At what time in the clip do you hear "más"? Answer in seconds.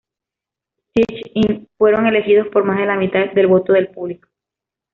2.63-2.79